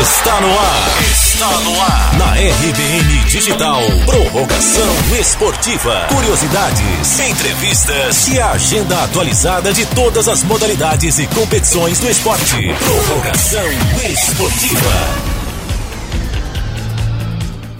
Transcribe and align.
Está 0.00 0.40
no 0.40 0.46
ar. 0.56 1.02
Está 1.10 1.60
no 1.62 1.80
ar. 1.80 2.18
Na 2.18 2.32
RBN 2.34 3.24
Digital. 3.24 3.80
Prorrogação 4.06 5.18
esportiva. 5.18 6.06
Curiosidades, 6.14 7.18
entrevistas 7.18 8.28
e 8.28 8.38
a 8.38 8.52
agenda 8.52 9.02
atualizada 9.02 9.72
de 9.72 9.84
todas 9.86 10.28
as 10.28 10.44
modalidades 10.44 11.18
e 11.18 11.26
competições 11.26 11.98
do 11.98 12.08
esporte. 12.08 12.72
Prorrogação 12.78 13.68
esportiva. 14.08 15.38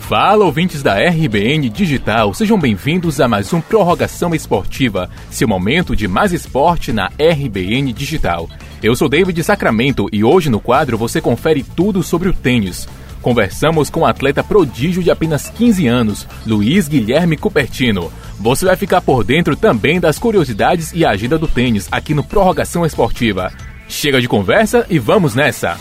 Fala, 0.01 0.45
ouvintes 0.45 0.83
da 0.83 0.95
RBN 0.95 1.69
Digital, 1.69 2.35
sejam 2.35 2.59
bem-vindos 2.59 3.21
a 3.21 3.29
mais 3.29 3.53
um 3.53 3.61
Prorrogação 3.61 4.35
Esportiva, 4.35 5.09
seu 5.31 5.47
momento 5.47 5.95
de 5.95 6.09
mais 6.09 6.33
esporte 6.33 6.93
na 6.93 7.13
RBN 7.19 7.93
Digital. 7.93 8.49
Eu 8.81 8.95
sou 8.95 9.09
David 9.09 9.43
Sacramento 9.43 10.09
e 10.13 10.23
hoje 10.23 10.49
no 10.49 10.61
quadro 10.61 10.97
você 10.97 11.21
confere 11.21 11.65
tudo 11.65 12.01
sobre 12.01 12.29
o 12.29 12.33
tênis. 12.33 12.89
Conversamos 13.21 13.91
com 13.91 14.01
um 14.01 14.07
atleta 14.07 14.45
prodígio 14.45 15.03
de 15.03 15.11
apenas 15.11 15.51
15 15.51 15.89
anos, 15.89 16.29
Luiz 16.47 16.87
Guilherme 16.87 17.37
Cupertino. 17.37 18.13
Você 18.39 18.65
vai 18.65 18.77
ficar 18.77 19.01
por 19.01 19.25
dentro 19.25 19.57
também 19.57 19.99
das 19.99 20.17
curiosidades 20.17 20.93
e 20.95 21.05
agenda 21.05 21.37
do 21.37 21.49
tênis 21.49 21.89
aqui 21.91 22.15
no 22.15 22.23
Prorrogação 22.23 22.87
Esportiva. 22.87 23.53
Chega 23.89 24.21
de 24.21 24.29
conversa 24.29 24.87
e 24.89 24.97
vamos 24.97 25.35
nessa! 25.35 25.77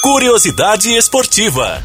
Curiosidade 0.00 0.94
esportiva. 0.94 1.82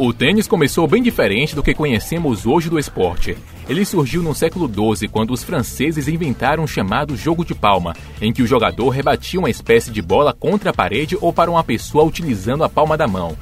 O 0.00 0.12
tênis 0.12 0.46
começou 0.46 0.86
bem 0.86 1.02
diferente 1.02 1.56
do 1.56 1.62
que 1.62 1.74
conhecemos 1.74 2.46
hoje 2.46 2.70
do 2.70 2.78
esporte. 2.78 3.36
Ele 3.68 3.84
surgiu 3.84 4.22
no 4.22 4.32
século 4.32 4.70
XII, 4.72 5.08
quando 5.08 5.32
os 5.32 5.42
franceses 5.42 6.06
inventaram 6.06 6.62
o 6.62 6.68
chamado 6.68 7.16
jogo 7.16 7.44
de 7.44 7.52
palma, 7.52 7.96
em 8.22 8.32
que 8.32 8.40
o 8.40 8.46
jogador 8.46 8.90
rebatia 8.90 9.40
uma 9.40 9.50
espécie 9.50 9.90
de 9.90 10.00
bola 10.00 10.32
contra 10.32 10.70
a 10.70 10.72
parede 10.72 11.18
ou 11.20 11.32
para 11.32 11.50
uma 11.50 11.64
pessoa 11.64 12.04
utilizando 12.04 12.62
a 12.62 12.68
palma 12.68 12.96
da 12.96 13.08
mão. 13.08 13.36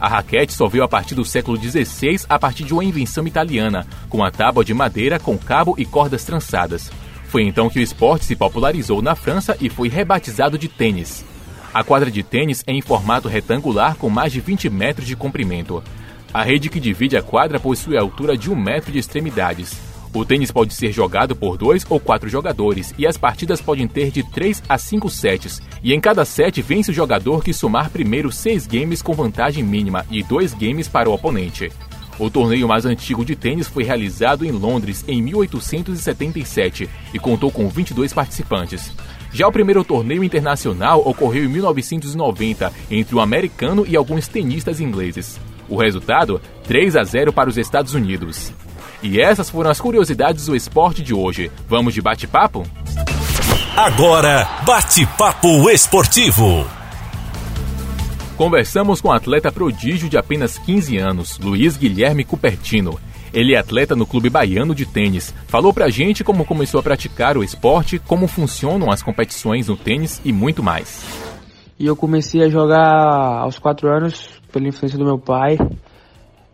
A 0.00 0.08
raquete 0.08 0.52
só 0.52 0.66
veio 0.66 0.82
a 0.82 0.88
partir 0.88 1.14
do 1.14 1.24
século 1.24 1.56
XVI 1.56 2.22
a 2.28 2.40
partir 2.40 2.64
de 2.64 2.74
uma 2.74 2.82
invenção 2.82 3.24
italiana, 3.24 3.86
com 4.08 4.24
a 4.24 4.32
tábua 4.32 4.64
de 4.64 4.74
madeira 4.74 5.16
com 5.20 5.38
cabo 5.38 5.76
e 5.78 5.84
cordas 5.84 6.24
trançadas. 6.24 6.90
Foi 7.26 7.44
então 7.44 7.70
que 7.70 7.78
o 7.78 7.82
esporte 7.82 8.24
se 8.24 8.34
popularizou 8.34 9.00
na 9.00 9.14
França 9.14 9.56
e 9.60 9.68
foi 9.68 9.88
rebatizado 9.88 10.58
de 10.58 10.66
tênis. 10.66 11.24
A 11.72 11.84
quadra 11.84 12.10
de 12.10 12.24
tênis 12.24 12.64
é 12.66 12.72
em 12.72 12.82
formato 12.82 13.28
retangular 13.28 13.94
com 13.94 14.10
mais 14.10 14.32
de 14.32 14.40
20 14.40 14.68
metros 14.68 15.06
de 15.06 15.14
comprimento. 15.14 15.80
A 16.32 16.44
rede 16.44 16.68
que 16.68 16.78
divide 16.78 17.16
a 17.16 17.22
quadra 17.22 17.58
possui 17.58 17.96
a 17.96 18.00
altura 18.00 18.36
de 18.36 18.50
um 18.50 18.54
metro 18.54 18.92
de 18.92 18.98
extremidades. 18.98 19.76
O 20.14 20.24
tênis 20.24 20.50
pode 20.50 20.74
ser 20.74 20.92
jogado 20.92 21.34
por 21.34 21.56
dois 21.56 21.84
ou 21.88 21.98
quatro 21.98 22.28
jogadores 22.28 22.94
e 22.96 23.06
as 23.06 23.16
partidas 23.16 23.60
podem 23.60 23.88
ter 23.88 24.10
de 24.10 24.22
3 24.22 24.62
a 24.68 24.78
5 24.78 25.08
sets. 25.08 25.60
E 25.82 25.92
em 25.92 26.00
cada 26.00 26.24
set 26.24 26.62
vence 26.62 26.90
o 26.90 26.94
jogador 26.94 27.42
que 27.42 27.52
somar 27.52 27.90
primeiro 27.90 28.30
seis 28.30 28.66
games 28.66 29.02
com 29.02 29.12
vantagem 29.12 29.64
mínima 29.64 30.06
e 30.10 30.22
dois 30.22 30.54
games 30.54 30.86
para 30.86 31.10
o 31.10 31.14
oponente. 31.14 31.70
O 32.18 32.30
torneio 32.30 32.68
mais 32.68 32.84
antigo 32.84 33.24
de 33.24 33.34
tênis 33.34 33.66
foi 33.66 33.82
realizado 33.82 34.44
em 34.44 34.52
Londres 34.52 35.04
em 35.08 35.22
1877 35.22 36.88
e 37.14 37.18
contou 37.18 37.50
com 37.50 37.68
22 37.68 38.12
participantes. 38.12 38.92
Já 39.32 39.48
o 39.48 39.52
primeiro 39.52 39.82
torneio 39.82 40.22
internacional 40.22 41.02
ocorreu 41.04 41.44
em 41.44 41.48
1990 41.48 42.72
entre 42.90 43.16
um 43.16 43.20
americano 43.20 43.86
e 43.88 43.96
alguns 43.96 44.28
tenistas 44.28 44.80
ingleses. 44.80 45.40
O 45.70 45.76
resultado: 45.76 46.40
3 46.64 46.96
a 46.96 47.04
0 47.04 47.32
para 47.32 47.48
os 47.48 47.56
Estados 47.56 47.94
Unidos. 47.94 48.52
E 49.02 49.20
essas 49.20 49.48
foram 49.48 49.70
as 49.70 49.80
curiosidades 49.80 50.46
do 50.46 50.54
esporte 50.54 51.02
de 51.02 51.14
hoje. 51.14 51.50
Vamos 51.66 51.94
de 51.94 52.02
bate-papo? 52.02 52.66
Agora, 53.74 54.46
bate-papo 54.66 55.70
esportivo. 55.70 56.66
Conversamos 58.36 59.00
com 59.00 59.08
o 59.08 59.10
um 59.10 59.14
atleta 59.14 59.52
prodígio 59.52 60.08
de 60.08 60.18
apenas 60.18 60.58
15 60.58 60.96
anos, 60.98 61.38
Luiz 61.38 61.76
Guilherme 61.76 62.24
Cupertino. 62.24 62.98
Ele 63.32 63.54
é 63.54 63.58
atleta 63.58 63.94
no 63.94 64.06
Clube 64.06 64.28
Baiano 64.28 64.74
de 64.74 64.84
Tênis. 64.84 65.32
Falou 65.46 65.72
pra 65.72 65.88
gente 65.88 66.24
como 66.24 66.44
começou 66.44 66.80
a 66.80 66.82
praticar 66.82 67.36
o 67.36 67.44
esporte, 67.44 67.98
como 67.98 68.26
funcionam 68.26 68.90
as 68.90 69.02
competições 69.02 69.68
no 69.68 69.76
tênis 69.76 70.20
e 70.24 70.32
muito 70.32 70.62
mais. 70.62 71.04
E 71.80 71.86
eu 71.86 71.96
comecei 71.96 72.44
a 72.44 72.48
jogar 72.50 73.40
aos 73.40 73.58
4 73.58 73.88
anos 73.88 74.38
pela 74.52 74.68
influência 74.68 74.98
do 74.98 75.04
meu 75.06 75.18
pai. 75.18 75.56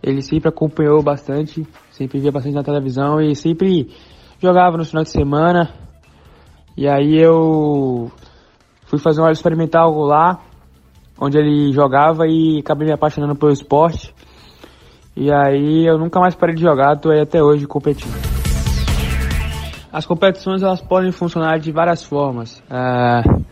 Ele 0.00 0.22
sempre 0.22 0.48
acompanhou 0.48 1.02
bastante, 1.02 1.66
sempre 1.90 2.20
via 2.20 2.30
bastante 2.30 2.54
na 2.54 2.62
televisão 2.62 3.20
e 3.20 3.34
sempre 3.34 3.90
jogava 4.40 4.76
no 4.76 4.84
final 4.84 5.02
de 5.02 5.10
semana. 5.10 5.74
E 6.76 6.86
aí 6.86 7.16
eu 7.20 8.08
fui 8.84 9.00
fazer 9.00 9.18
uma 9.18 9.26
aula 9.26 9.32
experimental 9.32 9.92
lá, 10.02 10.38
onde 11.20 11.36
ele 11.36 11.72
jogava 11.72 12.28
e 12.28 12.60
acabei 12.60 12.86
me 12.86 12.94
apaixonando 12.94 13.34
pelo 13.34 13.50
esporte. 13.50 14.14
E 15.16 15.32
aí 15.32 15.84
eu 15.88 15.98
nunca 15.98 16.20
mais 16.20 16.36
parei 16.36 16.54
de 16.54 16.62
jogar, 16.62 17.00
tô 17.00 17.10
aí 17.10 17.22
até 17.22 17.42
hoje 17.42 17.66
competindo. 17.66 18.14
As 19.92 20.06
competições 20.06 20.62
elas 20.62 20.80
podem 20.80 21.10
funcionar 21.10 21.58
de 21.58 21.72
várias 21.72 22.04
formas. 22.04 22.62
É, 22.70 23.45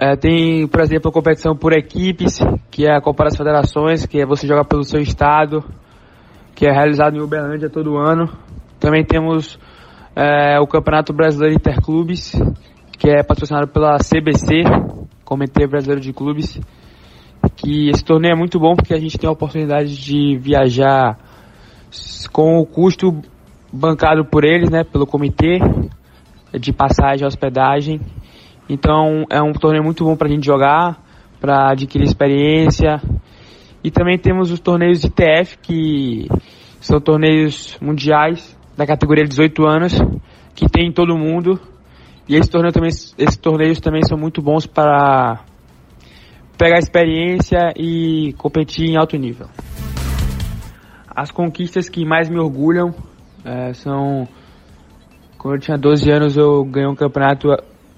é, 0.00 0.14
tem, 0.14 0.68
por 0.68 0.80
exemplo, 0.80 1.10
a 1.10 1.12
competição 1.12 1.56
por 1.56 1.72
equipes, 1.72 2.38
que 2.70 2.86
é 2.86 2.94
a 2.94 3.00
Copa 3.00 3.24
das 3.24 3.36
Federações, 3.36 4.06
que 4.06 4.20
é 4.20 4.24
você 4.24 4.46
joga 4.46 4.64
pelo 4.64 4.84
seu 4.84 5.00
estado, 5.00 5.64
que 6.54 6.68
é 6.68 6.70
realizado 6.70 7.16
em 7.16 7.20
Uberlândia 7.20 7.68
todo 7.68 7.96
ano. 7.96 8.28
Também 8.78 9.04
temos 9.04 9.58
é, 10.14 10.60
o 10.60 10.68
Campeonato 10.68 11.12
Brasileiro 11.12 11.56
Interclubes, 11.56 12.30
que 12.96 13.10
é 13.10 13.24
patrocinado 13.24 13.66
pela 13.66 13.98
CBC, 13.98 14.62
Comitê 15.24 15.66
Brasileiro 15.66 16.00
de 16.00 16.12
Clubes. 16.12 16.60
Que 17.56 17.88
esse 17.88 18.04
torneio 18.04 18.34
é 18.34 18.38
muito 18.38 18.60
bom 18.60 18.76
porque 18.76 18.94
a 18.94 19.00
gente 19.00 19.18
tem 19.18 19.28
a 19.28 19.32
oportunidade 19.32 19.96
de 20.00 20.38
viajar 20.38 21.18
com 22.32 22.60
o 22.60 22.64
custo 22.64 23.20
bancado 23.72 24.24
por 24.24 24.44
eles, 24.44 24.70
né, 24.70 24.84
pelo 24.84 25.08
comitê, 25.08 25.58
de 26.52 26.72
passagem 26.72 27.24
e 27.24 27.26
hospedagem 27.26 28.00
então 28.68 29.24
é 29.30 29.40
um 29.40 29.52
torneio 29.52 29.82
muito 29.82 30.04
bom 30.04 30.14
para 30.14 30.28
a 30.28 30.30
gente 30.30 30.44
jogar, 30.44 31.02
para 31.40 31.70
adquirir 31.70 32.04
experiência. 32.04 33.00
E 33.82 33.90
também 33.90 34.18
temos 34.18 34.50
os 34.50 34.60
torneios 34.60 35.04
ITF, 35.04 35.58
que 35.62 36.28
são 36.80 37.00
torneios 37.00 37.78
mundiais 37.80 38.56
da 38.76 38.86
categoria 38.86 39.24
de 39.24 39.30
18 39.30 39.66
anos, 39.66 39.98
que 40.54 40.68
tem 40.68 40.88
em 40.88 40.92
todo 40.92 41.16
mundo. 41.16 41.58
E 42.28 42.36
esse 42.36 42.50
torneio 42.50 42.72
também, 42.72 42.90
esses 42.90 43.36
torneios 43.36 43.80
também 43.80 44.02
são 44.02 44.18
muito 44.18 44.42
bons 44.42 44.66
para 44.66 45.40
pegar 46.58 46.78
experiência 46.78 47.72
e 47.76 48.34
competir 48.36 48.90
em 48.90 48.96
alto 48.98 49.16
nível. 49.16 49.46
As 51.08 51.30
conquistas 51.30 51.88
que 51.88 52.04
mais 52.04 52.28
me 52.28 52.38
orgulham 52.38 52.94
é, 53.44 53.72
são. 53.72 54.28
Quando 55.38 55.54
eu 55.54 55.60
tinha 55.60 55.78
12 55.78 56.10
anos, 56.10 56.36
eu 56.36 56.64
ganhei 56.64 56.88
um 56.88 56.96
campeonato 56.96 57.48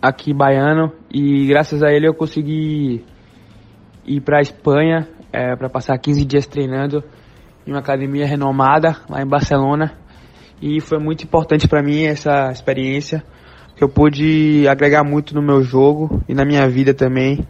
aqui 0.01 0.33
baiano 0.33 0.93
e 1.13 1.47
graças 1.47 1.83
a 1.83 1.91
ele 1.91 2.09
eu 2.09 2.15
consegui 2.15 3.05
ir 4.07 4.21
para 4.23 4.39
a 4.39 4.43
Espanha 4.43 5.09
é, 5.33 5.55
para 5.55 5.69
passar 5.69 5.99
15 5.99 6.25
dias 6.25 6.47
treinando 6.47 7.05
em 7.67 7.71
uma 7.71 7.81
academia 7.81 8.27
renomada 8.27 8.97
lá 9.09 9.23
em 9.23 9.27
Barcelona. 9.27 9.93
E 10.63 10.81
foi 10.81 10.99
muito 10.99 11.25
importante 11.25 11.69
para 11.69 11.83
mim 11.83 12.05
essa 12.05 12.51
experiência 12.51 13.23
que 13.77 13.85
eu 13.85 13.89
pude 13.89 14.67
agregar 14.69 15.05
muito 15.05 15.35
no 15.35 15.43
meu 15.43 15.63
jogo 15.63 16.23
e 16.29 16.35
na 16.35 16.45
minha 16.45 16.69
vida 16.69 16.93
também. 16.93 17.47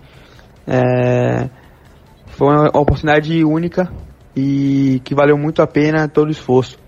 É, 0.66 1.48
foi 2.26 2.48
uma 2.48 2.68
oportunidade 2.68 3.44
única 3.44 3.90
e 4.36 5.00
que 5.04 5.14
valeu 5.14 5.36
muito 5.36 5.62
a 5.62 5.66
pena 5.66 6.08
todo 6.08 6.28
o 6.28 6.32
esforço 6.32 6.78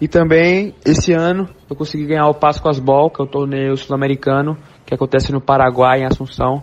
e 0.00 0.08
também 0.08 0.74
esse 0.84 1.12
ano 1.12 1.48
eu 1.68 1.76
consegui 1.76 2.06
ganhar 2.06 2.28
o 2.28 2.34
Pascoas 2.34 2.78
Ball 2.78 3.10
que 3.10 3.20
é 3.20 3.24
o 3.24 3.28
torneio 3.28 3.76
sul-americano 3.76 4.56
que 4.84 4.94
acontece 4.94 5.32
no 5.32 5.40
Paraguai, 5.40 6.00
em 6.00 6.04
Assunção. 6.04 6.62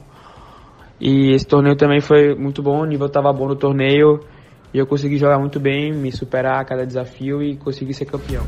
E 1.00 1.32
esse 1.32 1.46
torneio 1.46 1.76
também 1.76 2.00
foi 2.00 2.36
muito 2.36 2.62
bom, 2.62 2.82
o 2.82 2.86
nível 2.86 3.08
estava 3.08 3.34
bom 3.34 3.48
no 3.48 3.56
torneio 3.56 4.20
e 4.74 4.78
eu 4.78 4.86
consegui 4.86 5.18
jogar 5.18 5.40
muito 5.40 5.60
bem, 5.60 5.92
me 5.92 6.12
superar 6.12 6.62
a 6.62 6.66
cada 6.66 6.86
desafio 6.86 7.42
e 7.42 7.58
consegui 7.58 7.94
ser 7.94 8.06
campeão. 8.06 8.46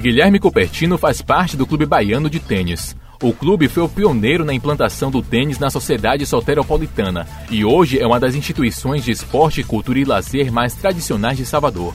Guilherme 0.00 0.38
Copertino 0.38 0.98
faz 0.98 1.22
parte 1.22 1.56
do 1.56 1.66
Clube 1.66 1.86
Baiano 1.86 2.28
de 2.28 2.40
Tênis. 2.40 2.96
O 3.22 3.32
clube 3.32 3.66
foi 3.68 3.82
o 3.82 3.88
pioneiro 3.88 4.44
na 4.44 4.52
implantação 4.52 5.10
do 5.10 5.22
tênis 5.22 5.58
na 5.58 5.70
sociedade 5.70 6.26
soteropolitana 6.26 7.26
e 7.50 7.64
hoje 7.64 7.98
é 7.98 8.06
uma 8.06 8.20
das 8.20 8.34
instituições 8.34 9.04
de 9.04 9.10
esporte, 9.10 9.62
cultura 9.62 9.98
e 9.98 10.04
lazer 10.04 10.52
mais 10.52 10.74
tradicionais 10.74 11.38
de 11.38 11.46
Salvador. 11.46 11.94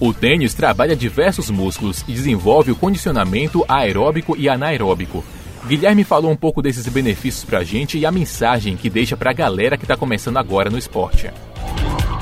O 0.00 0.14
tênis 0.14 0.54
trabalha 0.54 0.94
diversos 0.94 1.50
músculos 1.50 2.02
e 2.02 2.12
desenvolve 2.12 2.70
o 2.70 2.76
condicionamento 2.76 3.64
aeróbico 3.68 4.36
e 4.36 4.48
anaeróbico, 4.48 5.24
Guilherme 5.66 6.04
falou 6.04 6.30
um 6.30 6.36
pouco 6.36 6.62
desses 6.62 6.86
benefícios 6.88 7.44
pra 7.44 7.64
gente 7.64 7.98
e 7.98 8.06
a 8.06 8.12
mensagem 8.12 8.76
que 8.76 8.88
deixa 8.88 9.16
pra 9.16 9.32
galera 9.32 9.76
que 9.76 9.86
tá 9.86 9.96
começando 9.96 10.36
agora 10.36 10.70
no 10.70 10.78
esporte. 10.78 11.30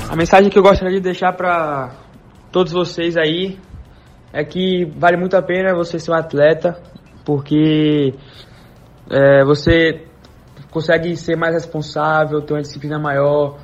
A 0.09 0.15
mensagem 0.15 0.49
que 0.49 0.57
eu 0.57 0.63
gostaria 0.63 0.95
de 0.95 1.01
deixar 1.01 1.33
para 1.33 1.95
todos 2.51 2.73
vocês 2.73 3.15
aí 3.15 3.59
é 4.33 4.43
que 4.43 4.85
vale 4.97 5.15
muito 5.15 5.37
a 5.37 5.41
pena 5.41 5.75
você 5.75 5.99
ser 5.99 6.11
um 6.11 6.15
atleta, 6.15 6.81
porque 7.23 8.13
é, 9.09 9.45
você 9.45 10.03
consegue 10.71 11.15
ser 11.15 11.37
mais 11.37 11.53
responsável, 11.53 12.41
ter 12.41 12.53
uma 12.53 12.61
disciplina 12.61 12.97
maior, 12.97 13.59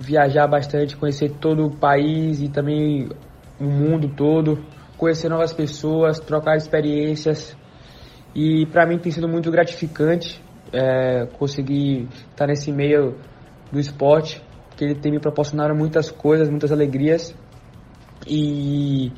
viajar 0.00 0.46
bastante, 0.46 0.96
conhecer 0.96 1.30
todo 1.40 1.66
o 1.66 1.76
país 1.76 2.40
e 2.40 2.48
também 2.48 3.10
o 3.60 3.64
mundo 3.64 4.08
todo, 4.08 4.64
conhecer 4.96 5.28
novas 5.28 5.52
pessoas, 5.52 6.18
trocar 6.20 6.56
experiências. 6.56 7.56
E 8.34 8.66
para 8.66 8.86
mim 8.86 8.98
tem 8.98 9.12
sido 9.12 9.28
muito 9.28 9.50
gratificante 9.50 10.42
é, 10.72 11.26
conseguir 11.38 12.08
estar 12.30 12.46
nesse 12.46 12.72
meio 12.72 13.16
do 13.70 13.78
esporte, 13.78 14.42
que 14.76 14.84
ele 14.84 14.94
tem 14.94 15.12
me 15.12 15.20
proporcionado 15.20 15.74
muitas 15.74 16.10
coisas, 16.10 16.48
muitas 16.48 16.72
alegrias. 16.72 17.34
E 18.26 19.12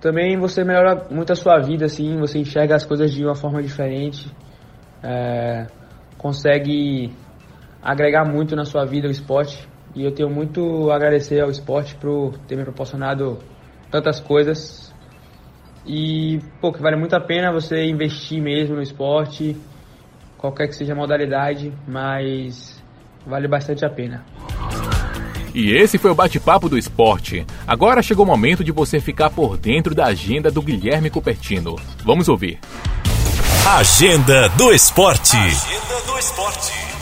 também 0.00 0.38
você 0.38 0.62
melhora 0.62 1.06
muito 1.10 1.32
a 1.32 1.36
sua 1.36 1.58
vida, 1.58 1.86
assim, 1.86 2.18
você 2.18 2.38
enxerga 2.38 2.76
as 2.76 2.84
coisas 2.84 3.12
de 3.12 3.24
uma 3.24 3.34
forma 3.34 3.62
diferente, 3.62 4.30
é, 5.02 5.66
consegue 6.16 7.12
agregar 7.82 8.24
muito 8.24 8.54
na 8.54 8.64
sua 8.64 8.84
vida 8.84 9.08
o 9.08 9.10
esporte. 9.10 9.68
E 9.98 10.04
eu 10.04 10.12
tenho 10.12 10.30
muito 10.30 10.92
a 10.92 10.94
agradecer 10.94 11.40
ao 11.40 11.50
esporte 11.50 11.96
por 11.96 12.38
ter 12.46 12.54
me 12.54 12.62
proporcionado 12.62 13.40
tantas 13.90 14.20
coisas. 14.20 14.94
E, 15.84 16.38
pô, 16.60 16.72
que 16.72 16.80
vale 16.80 16.94
muito 16.94 17.16
a 17.16 17.20
pena 17.20 17.50
você 17.50 17.84
investir 17.84 18.40
mesmo 18.40 18.76
no 18.76 18.82
esporte, 18.82 19.56
qualquer 20.36 20.68
que 20.68 20.76
seja 20.76 20.92
a 20.92 20.96
modalidade, 20.96 21.72
mas 21.84 22.80
vale 23.26 23.48
bastante 23.48 23.84
a 23.84 23.90
pena. 23.90 24.24
E 25.52 25.72
esse 25.74 25.98
foi 25.98 26.12
o 26.12 26.14
bate-papo 26.14 26.68
do 26.68 26.78
esporte. 26.78 27.44
Agora 27.66 28.00
chegou 28.00 28.24
o 28.24 28.28
momento 28.28 28.62
de 28.62 28.70
você 28.70 29.00
ficar 29.00 29.30
por 29.30 29.56
dentro 29.56 29.96
da 29.96 30.06
agenda 30.06 30.48
do 30.48 30.62
Guilherme 30.62 31.10
Cupertino. 31.10 31.74
Vamos 32.04 32.28
ouvir. 32.28 32.60
Agenda 33.66 34.48
do 34.50 34.70
esporte. 34.70 35.36
Agenda 35.36 36.00
do 36.06 36.18
esporte. 36.20 36.97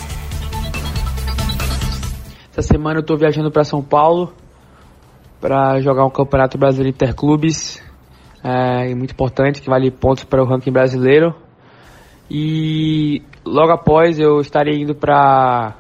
Essa 2.56 2.69
semana 2.69 2.99
eu 2.99 3.03
estou 3.03 3.19
viajando 3.19 3.50
para 3.50 3.64
São 3.64 3.82
Paulo 3.82 4.32
para 5.38 5.79
jogar 5.82 6.06
um 6.06 6.11
campeonato 6.11 6.56
brasileiro 6.56 6.88
interclubes, 6.88 7.82
é, 8.43 8.94
muito 8.94 9.12
importante, 9.12 9.61
que 9.61 9.69
vale 9.69 9.91
pontos 9.91 10.25
para 10.25 10.43
o 10.43 10.47
ranking 10.47 10.73
brasileiro. 10.73 11.35
E 12.31 13.23
logo 13.44 13.70
após 13.73 14.19
eu 14.19 14.41
estarei 14.41 14.81
indo 14.81 14.94
para 14.94 15.76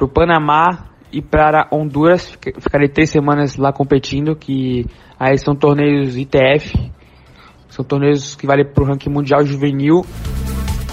o 0.00 0.08
Panamá 0.08 0.88
e 1.12 1.22
para 1.22 1.68
Honduras. 1.70 2.36
Ficarei 2.58 2.88
três 2.88 3.10
semanas 3.10 3.56
lá 3.56 3.72
competindo, 3.72 4.34
que 4.34 4.84
aí 5.16 5.38
são 5.38 5.54
torneios 5.54 6.16
ITF. 6.16 6.90
São 7.68 7.84
torneios 7.84 8.34
que 8.34 8.48
valem 8.48 8.66
para 8.66 8.82
o 8.82 8.86
ranking 8.86 9.10
mundial 9.10 9.44
juvenil. 9.44 10.04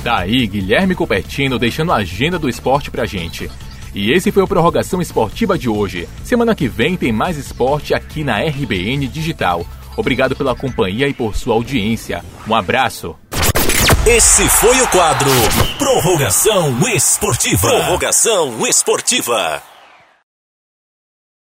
Daí, 0.04 0.46
Guilherme 0.46 0.94
Cupertino 0.94 1.58
deixando 1.58 1.92
a 1.92 1.96
agenda 1.96 2.38
do 2.38 2.48
esporte 2.48 2.92
pra 2.92 3.06
gente. 3.06 3.50
E 3.96 4.12
esse 4.12 4.30
foi 4.30 4.44
o 4.44 4.48
Prorrogação 4.48 5.02
Esportiva 5.02 5.58
de 5.58 5.70
hoje. 5.70 6.08
Semana 6.26 6.54
que 6.54 6.68
vem 6.68 6.98
tem 6.98 7.14
mais 7.14 7.38
esporte 7.38 7.94
aqui 7.94 8.26
na 8.26 8.42
RBN 8.42 9.08
Digital. 9.08 9.66
Obrigado 9.96 10.36
pela 10.36 10.54
companhia 10.54 11.08
e 11.08 11.14
por 11.14 11.34
sua 11.34 11.54
audiência. 11.54 12.22
Um 12.46 12.54
abraço. 12.54 13.16
Esse 14.06 14.48
foi 14.50 14.82
o 14.82 14.88
quadro 14.90 15.32
Prorrogação 15.78 16.78
Esportiva. 16.90 17.70
Prorrogação 17.70 18.68
Esportiva. 18.68 19.64